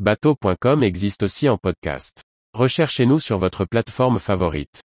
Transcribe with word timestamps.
Bateau.com 0.00 0.82
existe 0.82 1.22
aussi 1.22 1.48
en 1.48 1.56
podcast. 1.56 2.24
Recherchez-nous 2.52 3.20
sur 3.20 3.38
votre 3.38 3.64
plateforme 3.64 4.18
favorite. 4.18 4.82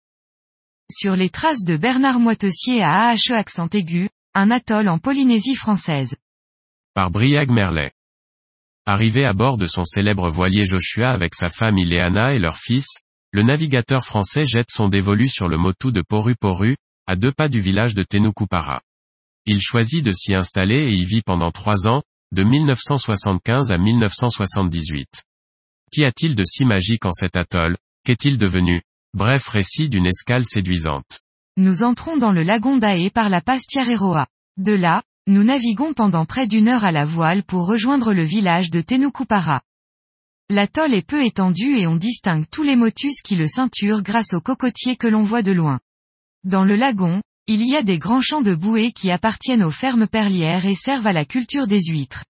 Sur 0.92 1.16
les 1.16 1.30
traces 1.30 1.64
de 1.64 1.78
Bernard 1.78 2.20
Moitessier 2.20 2.82
à 2.82 3.08
AHE 3.08 3.32
accent 3.32 3.70
aigu, 3.72 4.10
un 4.34 4.50
atoll 4.50 4.86
en 4.86 4.98
Polynésie 4.98 5.54
française. 5.54 6.14
Par 6.92 7.10
Briag 7.10 7.50
Merlet. 7.50 7.90
Arrivé 8.84 9.24
à 9.24 9.32
bord 9.32 9.56
de 9.56 9.64
son 9.64 9.86
célèbre 9.86 10.28
voilier 10.28 10.66
Joshua 10.66 11.08
avec 11.08 11.34
sa 11.34 11.48
femme 11.48 11.78
Ileana 11.78 12.34
et 12.34 12.38
leur 12.38 12.58
fils, 12.58 12.98
le 13.32 13.42
navigateur 13.42 14.04
français 14.04 14.44
jette 14.44 14.70
son 14.70 14.90
dévolu 14.90 15.26
sur 15.26 15.48
le 15.48 15.56
motu 15.56 15.90
de 15.90 16.02
Poru 16.06 16.34
Poru, 16.36 16.76
à 17.06 17.16
deux 17.16 17.32
pas 17.32 17.48
du 17.48 17.60
village 17.60 17.94
de 17.94 18.02
Tenukupara. 18.02 18.82
Il 19.46 19.62
choisit 19.62 20.04
de 20.04 20.12
s'y 20.12 20.34
installer 20.34 20.90
et 20.90 20.92
y 20.92 21.06
vit 21.06 21.22
pendant 21.22 21.50
trois 21.50 21.86
ans, 21.86 22.02
de 22.32 22.42
1975 22.42 23.72
à 23.72 23.78
1978. 23.78 25.08
Qu'y 25.90 26.04
a-t-il 26.04 26.34
de 26.34 26.44
si 26.44 26.64
magique 26.64 27.06
en 27.06 27.12
cet 27.12 27.36
atoll? 27.36 27.76
Qu'est-il 28.04 28.36
devenu? 28.36 28.82
Bref 29.14 29.48
récit 29.48 29.88
d'une 29.88 30.06
escale 30.06 30.44
séduisante. 30.44 31.20
Nous 31.56 31.82
entrons 31.82 32.18
dans 32.18 32.32
le 32.32 32.42
lagon 32.42 32.76
d'Ae 32.76 33.10
par 33.10 33.28
la 33.28 33.40
passe 33.40 33.66
Tiareroa. 33.66 34.26
De 34.58 34.72
là, 34.72 35.02
nous 35.26 35.42
naviguons 35.42 35.94
pendant 35.94 36.26
près 36.26 36.46
d'une 36.46 36.68
heure 36.68 36.84
à 36.84 36.92
la 36.92 37.04
voile 37.04 37.42
pour 37.42 37.66
rejoindre 37.66 38.12
le 38.12 38.22
village 38.22 38.70
de 38.70 38.80
Tenukupara. 38.80 39.62
L'atoll 40.50 40.94
est 40.94 41.06
peu 41.06 41.24
étendu 41.24 41.76
et 41.76 41.86
on 41.86 41.96
distingue 41.96 42.46
tous 42.50 42.62
les 42.62 42.76
motus 42.76 43.20
qui 43.22 43.36
le 43.36 43.46
ceinturent 43.46 44.02
grâce 44.02 44.32
aux 44.34 44.40
cocotiers 44.40 44.96
que 44.96 45.06
l'on 45.06 45.22
voit 45.22 45.42
de 45.42 45.52
loin. 45.52 45.80
Dans 46.44 46.64
le 46.64 46.76
lagon, 46.76 47.22
il 47.50 47.66
y 47.66 47.74
a 47.74 47.82
des 47.82 47.98
grands 47.98 48.20
champs 48.20 48.42
de 48.42 48.54
bouées 48.54 48.92
qui 48.92 49.10
appartiennent 49.10 49.62
aux 49.62 49.70
fermes 49.70 50.06
perlières 50.06 50.66
et 50.66 50.74
servent 50.74 51.06
à 51.06 51.14
la 51.14 51.24
culture 51.24 51.66
des 51.66 51.80
huîtres. 51.80 52.24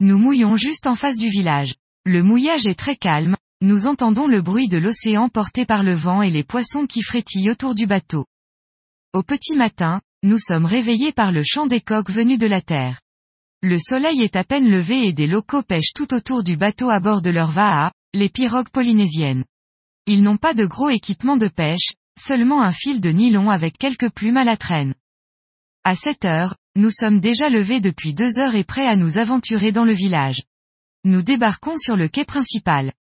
Nous 0.00 0.18
mouillons 0.18 0.56
juste 0.56 0.88
en 0.88 0.96
face 0.96 1.16
du 1.16 1.28
village. 1.28 1.74
Le 2.04 2.24
mouillage 2.24 2.66
est 2.66 2.78
très 2.78 2.96
calme, 2.96 3.36
nous 3.62 3.86
entendons 3.86 4.26
le 4.26 4.42
bruit 4.42 4.66
de 4.66 4.76
l'océan 4.76 5.28
porté 5.28 5.64
par 5.64 5.84
le 5.84 5.94
vent 5.94 6.20
et 6.20 6.30
les 6.30 6.42
poissons 6.42 6.86
qui 6.86 7.02
frétillent 7.02 7.50
autour 7.50 7.76
du 7.76 7.86
bateau. 7.86 8.26
Au 9.12 9.22
petit 9.22 9.54
matin, 9.54 10.00
nous 10.24 10.38
sommes 10.38 10.66
réveillés 10.66 11.12
par 11.12 11.30
le 11.30 11.42
chant 11.44 11.68
des 11.68 11.80
coqs 11.80 12.10
venus 12.10 12.38
de 12.38 12.48
la 12.48 12.60
terre. 12.60 13.00
Le 13.62 13.78
soleil 13.78 14.20
est 14.20 14.34
à 14.34 14.42
peine 14.42 14.68
levé 14.68 15.06
et 15.06 15.12
des 15.12 15.28
locaux 15.28 15.62
pêchent 15.62 15.92
tout 15.94 16.12
autour 16.12 16.42
du 16.42 16.56
bateau 16.56 16.90
à 16.90 16.98
bord 16.98 17.22
de 17.22 17.30
leur 17.30 17.52
vaha, 17.52 17.92
les 18.14 18.28
pirogues 18.28 18.68
polynésiennes. 18.68 19.44
Ils 20.06 20.24
n'ont 20.24 20.36
pas 20.38 20.54
de 20.54 20.66
gros 20.66 20.90
équipement 20.90 21.36
de 21.36 21.46
pêche, 21.48 21.92
seulement 22.18 22.62
un 22.62 22.72
fil 22.72 23.00
de 23.00 23.10
nylon 23.10 23.50
avec 23.50 23.78
quelques 23.78 24.10
plumes 24.10 24.36
à 24.36 24.44
la 24.44 24.56
traîne. 24.56 24.94
À 25.84 25.94
7 25.96 26.24
heures, 26.24 26.56
nous 26.76 26.90
sommes 26.90 27.20
déjà 27.20 27.48
levés 27.48 27.80
depuis 27.80 28.14
deux 28.14 28.38
heures 28.38 28.54
et 28.54 28.64
prêts 28.64 28.86
à 28.86 28.96
nous 28.96 29.18
aventurer 29.18 29.72
dans 29.72 29.84
le 29.84 29.92
village. 29.92 30.42
Nous 31.04 31.22
débarquons 31.22 31.76
sur 31.76 31.96
le 31.96 32.08
quai 32.08 32.24
principal. 32.24 32.92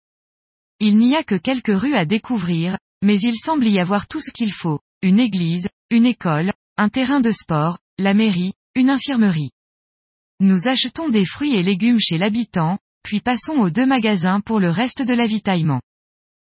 Il 0.80 0.98
n'y 0.98 1.14
a 1.14 1.22
que 1.22 1.36
quelques 1.36 1.68
rues 1.68 1.94
à 1.94 2.04
découvrir, 2.04 2.76
mais 3.02 3.20
il 3.20 3.36
semble 3.36 3.66
y 3.66 3.78
avoir 3.78 4.08
tout 4.08 4.20
ce 4.20 4.30
qu'il 4.30 4.52
faut. 4.52 4.80
Une 5.02 5.20
église, 5.20 5.68
une 5.90 6.06
école, 6.06 6.52
un 6.76 6.88
terrain 6.88 7.20
de 7.20 7.30
sport, 7.30 7.78
la 7.98 8.14
mairie, 8.14 8.54
une 8.74 8.90
infirmerie. 8.90 9.50
Nous 10.40 10.66
achetons 10.66 11.08
des 11.08 11.24
fruits 11.24 11.54
et 11.54 11.62
légumes 11.62 12.00
chez 12.00 12.18
l'habitant, 12.18 12.78
puis 13.04 13.20
passons 13.20 13.54
aux 13.54 13.70
deux 13.70 13.86
magasins 13.86 14.40
pour 14.40 14.58
le 14.58 14.70
reste 14.70 15.02
de 15.02 15.14
l'avitaillement. 15.14 15.80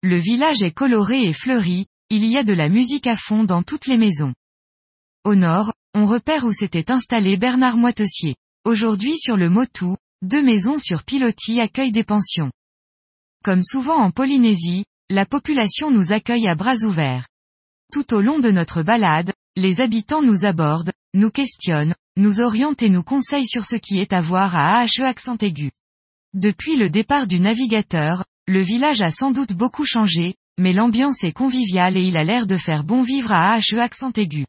Le 0.02 0.16
village 0.16 0.62
est 0.62 0.72
coloré 0.72 1.24
et 1.24 1.34
fleuri, 1.34 1.86
il 2.10 2.26
y 2.26 2.36
a 2.36 2.42
de 2.42 2.52
la 2.52 2.68
musique 2.68 3.06
à 3.06 3.14
fond 3.14 3.44
dans 3.44 3.62
toutes 3.62 3.86
les 3.86 3.96
maisons. 3.96 4.34
Au 5.24 5.36
nord, 5.36 5.72
on 5.94 6.06
repère 6.06 6.44
où 6.44 6.52
s'était 6.52 6.90
installé 6.90 7.36
Bernard 7.36 7.76
Moitessier. 7.76 8.34
Aujourd'hui 8.64 9.16
sur 9.16 9.36
le 9.36 9.48
Motu, 9.48 9.94
deux 10.20 10.42
maisons 10.42 10.78
sur 10.78 11.04
pilotis 11.04 11.60
accueillent 11.60 11.92
des 11.92 12.04
pensions. 12.04 12.50
Comme 13.44 13.62
souvent 13.62 13.94
en 13.94 14.10
Polynésie, 14.10 14.84
la 15.08 15.24
population 15.24 15.92
nous 15.92 16.12
accueille 16.12 16.48
à 16.48 16.56
bras 16.56 16.82
ouverts. 16.82 17.28
Tout 17.92 18.12
au 18.12 18.20
long 18.20 18.40
de 18.40 18.50
notre 18.50 18.82
balade, 18.82 19.32
les 19.56 19.80
habitants 19.80 20.22
nous 20.22 20.44
abordent, 20.44 20.92
nous 21.14 21.30
questionnent, 21.30 21.94
nous 22.16 22.40
orientent 22.40 22.82
et 22.82 22.90
nous 22.90 23.04
conseillent 23.04 23.48
sur 23.48 23.64
ce 23.64 23.76
qui 23.76 23.98
est 23.98 24.12
à 24.12 24.20
voir 24.20 24.56
à 24.56 24.80
AHE 24.82 25.04
accent 25.04 25.36
aigu. 25.36 25.70
Depuis 26.34 26.76
le 26.76 26.90
départ 26.90 27.28
du 27.28 27.38
navigateur, 27.38 28.24
le 28.48 28.60
village 28.60 29.00
a 29.00 29.12
sans 29.12 29.30
doute 29.30 29.52
beaucoup 29.52 29.84
changé, 29.84 30.34
mais 30.60 30.74
l'ambiance 30.74 31.24
est 31.24 31.32
conviviale 31.32 31.96
et 31.96 32.02
il 32.02 32.18
a 32.18 32.22
l'air 32.22 32.46
de 32.46 32.56
faire 32.56 32.84
bon 32.84 33.02
vivre 33.02 33.32
à 33.32 33.54
AHE 33.54 33.78
accent 33.78 34.12
aigu. 34.12 34.44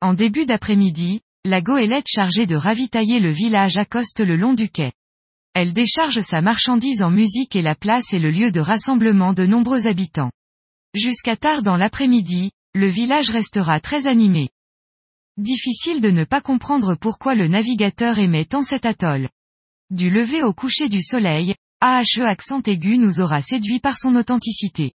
En 0.00 0.14
début 0.14 0.46
d'après-midi, 0.46 1.20
la 1.44 1.60
goélette 1.60 2.06
chargée 2.06 2.46
de 2.46 2.54
ravitailler 2.54 3.18
le 3.18 3.30
village 3.30 3.76
accoste 3.76 4.20
le 4.20 4.36
long 4.36 4.54
du 4.54 4.70
quai. 4.70 4.92
Elle 5.52 5.72
décharge 5.72 6.20
sa 6.20 6.42
marchandise 6.42 7.02
en 7.02 7.10
musique 7.10 7.56
et 7.56 7.62
la 7.62 7.74
place 7.74 8.12
est 8.12 8.20
le 8.20 8.30
lieu 8.30 8.52
de 8.52 8.60
rassemblement 8.60 9.32
de 9.32 9.44
nombreux 9.46 9.88
habitants. 9.88 10.30
Jusqu'à 10.94 11.36
tard 11.36 11.62
dans 11.62 11.76
l'après-midi, 11.76 12.52
le 12.74 12.86
village 12.86 13.30
restera 13.30 13.80
très 13.80 14.06
animé. 14.06 14.50
Difficile 15.38 16.00
de 16.00 16.10
ne 16.10 16.24
pas 16.24 16.40
comprendre 16.40 16.94
pourquoi 16.94 17.34
le 17.34 17.48
navigateur 17.48 18.20
aimait 18.20 18.44
tant 18.44 18.62
cet 18.62 18.86
atoll. 18.86 19.28
Du 19.90 20.08
lever 20.08 20.44
au 20.44 20.52
coucher 20.52 20.88
du 20.88 21.02
soleil, 21.02 21.56
AHE 21.80 22.22
accent 22.22 22.62
aigu 22.62 22.96
nous 22.96 23.20
aura 23.20 23.42
séduit 23.42 23.80
par 23.80 23.98
son 23.98 24.14
authenticité. 24.14 24.92